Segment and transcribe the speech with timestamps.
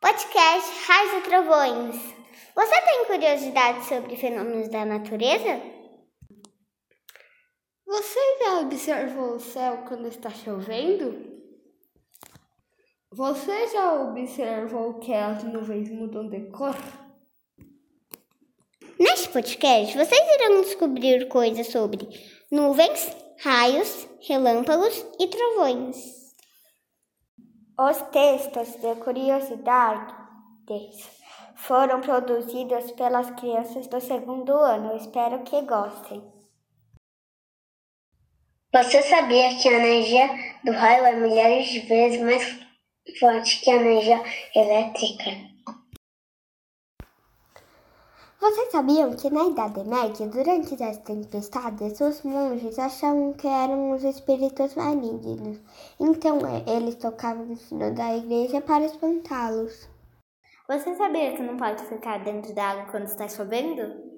[0.00, 1.96] Podcast Raios e Trovões.
[2.54, 5.60] Você tem curiosidade sobre fenômenos da natureza?
[7.86, 11.38] Você já observou o céu quando está chovendo?
[13.12, 16.76] Você já observou que as nuvens mudam de cor?
[18.98, 22.08] Neste podcast, vocês irão descobrir coisas sobre
[22.50, 26.19] nuvens, raios, relâmpagos e trovões.
[27.82, 30.14] Os textos de curiosidades
[31.56, 34.94] foram produzidos pelas crianças do segundo ano.
[34.98, 36.22] Espero que gostem.
[38.70, 40.28] Você sabia que a energia
[40.62, 42.44] do raio é milhares de vezes mais
[43.18, 44.22] forte que a energia
[44.54, 45.49] elétrica?
[48.40, 54.02] Vocês sabiam que na Idade Média, durante as tempestades, os monges achavam que eram os
[54.02, 55.60] espíritos malignos.
[56.00, 59.86] Então eles tocavam no sino da igreja para espantá-los.
[60.66, 64.08] Você sabia que não pode ficar dentro da água quando está chovendo?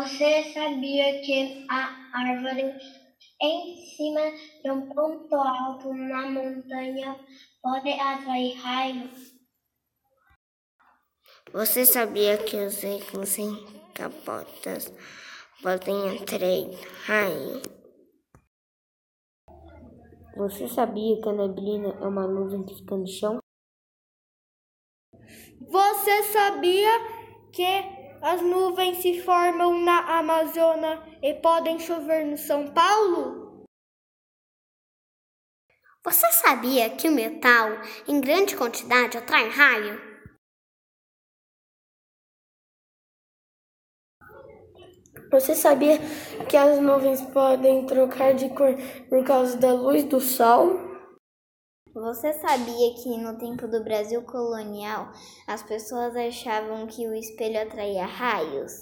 [0.00, 2.78] Você sabia que a árvore
[3.42, 4.20] em cima
[4.62, 7.18] de um ponto alto na montanha
[7.60, 9.37] pode atrair raios?
[11.52, 13.50] Você sabia que os veículos sem
[13.94, 14.92] capotas
[15.62, 17.62] podem atrair raio?
[20.36, 23.38] Você sabia que a neblina é uma nuvem que fica no chão?
[25.70, 26.90] Você sabia
[27.50, 27.64] que
[28.20, 33.64] as nuvens se formam na Amazônia e podem chover no São Paulo?
[36.04, 37.70] Você sabia que o metal,
[38.06, 40.07] em grande quantidade, atrai raio?
[45.30, 45.98] Você sabia
[46.48, 48.74] que as nuvens podem trocar de cor
[49.10, 50.88] por causa da luz do sol?
[51.92, 55.12] Você sabia que no tempo do Brasil colonial
[55.46, 58.72] as pessoas achavam que o espelho atraía raios?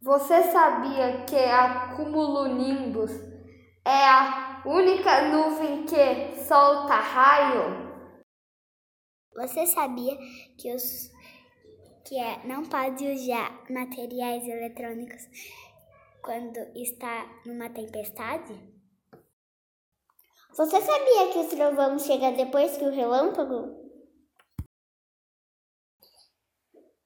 [0.00, 3.10] Você sabia que a cumulonimbus
[3.84, 7.88] é a única nuvem que solta raio?
[9.34, 10.16] Você sabia
[10.56, 11.10] que os
[12.08, 15.28] que é não pode usar materiais eletrônicos
[16.22, 18.54] quando está numa tempestade?
[20.56, 23.76] Você sabia que o trovão chega depois que o relâmpago?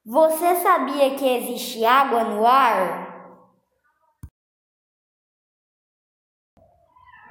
[0.05, 3.03] Você sabia que existe água no ar?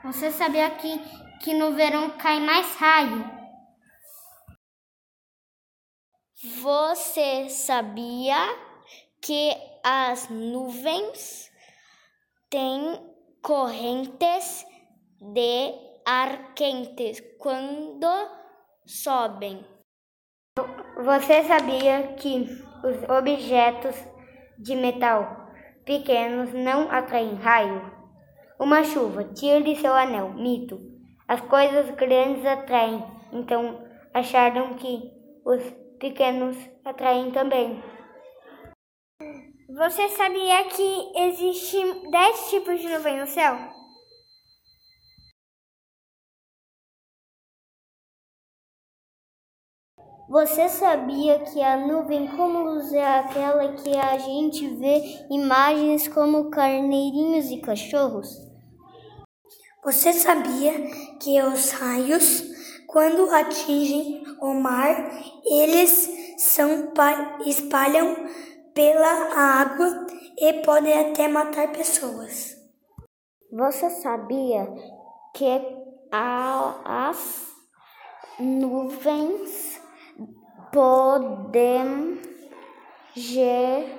[0.04, 0.98] Você sabia que,
[1.42, 3.41] que no verão cai mais raio?
[6.44, 8.36] Você sabia
[9.20, 9.54] que
[9.84, 11.48] as nuvens
[12.50, 12.98] têm
[13.40, 14.66] correntes
[15.20, 15.72] de
[16.04, 18.08] ar quentes quando
[18.84, 19.64] sobem?
[21.04, 22.40] Você sabia que
[22.82, 23.94] os objetos
[24.58, 25.46] de metal
[25.84, 27.88] pequenos não atraem raio?
[28.58, 30.80] Uma chuva, tire seu anel, mito.
[31.28, 33.00] As coisas grandes atraem,
[33.32, 35.08] então acharam que
[35.44, 37.80] os pequenos atraem também.
[39.68, 43.56] Você sabia que existem 10 tipos de nuvem no céu?
[50.28, 57.48] Você sabia que a nuvem cúmulos é aquela que a gente vê imagens como carneirinhos
[57.50, 58.28] e cachorros?
[59.84, 60.72] Você sabia
[61.20, 62.51] que os raios
[62.92, 65.10] quando atingem o mar,
[65.46, 66.92] eles são,
[67.46, 68.14] espalham
[68.74, 70.06] pela água
[70.38, 72.54] e podem até matar pessoas.
[73.50, 74.68] Você sabia
[75.34, 75.46] que
[76.12, 77.48] as
[78.38, 79.80] nuvens
[80.70, 82.20] podem
[83.14, 83.96] chegar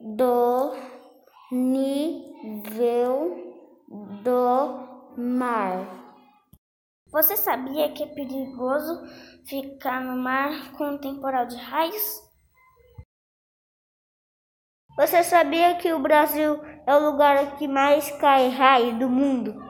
[0.01, 0.73] do
[1.51, 2.15] nível
[4.23, 5.97] do mar.
[7.11, 9.01] Você sabia que é perigoso
[9.47, 12.29] ficar no mar com um temporal de raios?
[14.95, 19.68] Você sabia que o Brasil é o lugar que mais cai raio do mundo?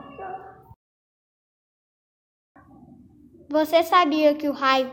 [3.49, 4.91] Você sabia que o raio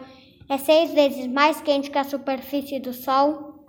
[0.48, 3.66] é seis vezes mais quente que a superfície do Sol?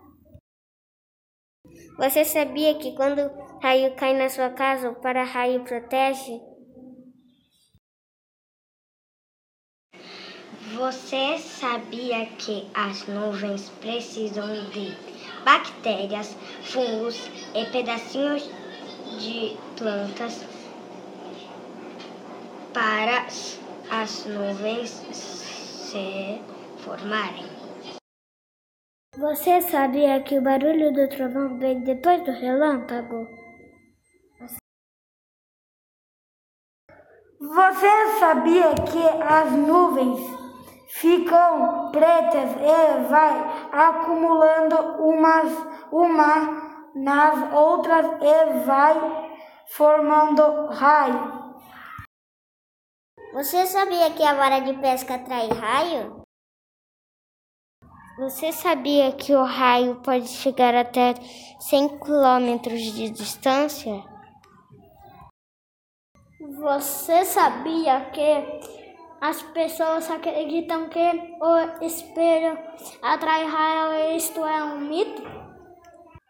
[1.97, 6.39] Você sabia que quando o raio cai na sua casa, o para-raio protege?
[10.77, 14.95] Você sabia que as nuvens precisam de
[15.43, 18.49] bactérias, fungos e pedacinhos
[19.19, 20.45] de plantas
[22.71, 23.27] para
[23.89, 26.41] as nuvens se
[26.79, 27.45] formarem?
[29.17, 33.27] Você sabia que o barulho do trovão vem depois do relâmpago?
[37.39, 40.19] Você sabia que as nuvens
[40.89, 45.51] ficam pretas e vai acumulando umas
[45.91, 48.95] uma nas outras e vai
[49.67, 51.46] formando raio?
[53.33, 56.21] Você sabia que a vara de pesca atrai raio?
[58.18, 61.13] Você sabia que o raio pode chegar até
[61.59, 64.01] 100 quilômetros de distância?
[66.39, 68.62] Você sabia que
[69.21, 72.57] as pessoas acreditam que o espelho
[73.01, 75.21] atrai raio e isto é um mito?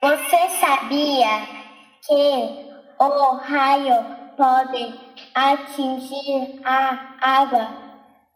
[0.02, 1.48] Você sabia
[2.02, 2.68] que
[3.00, 3.96] o raio
[4.36, 5.07] pode
[5.38, 7.70] atingir a água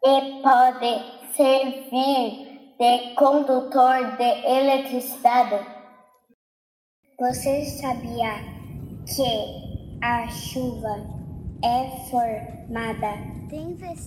[0.06, 5.65] e pode servir de condutor de eletricidade.
[7.19, 8.36] Você sabia
[9.07, 10.95] que a chuva
[11.63, 13.18] é formada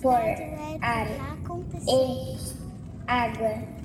[0.01, 0.15] por
[0.81, 1.07] ar
[1.89, 2.37] e
[3.07, 3.75] água?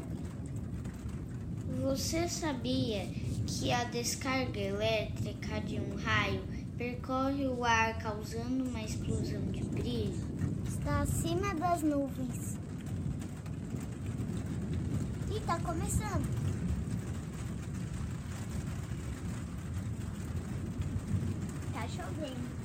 [1.82, 3.06] Você sabia
[3.48, 10.14] que a descarga elétrica de um raio percorre o ar causando uma explosão de brilho?
[10.66, 12.56] Está acima das nuvens.
[15.30, 16.26] E tá começando.
[21.74, 22.59] Tá chovendo.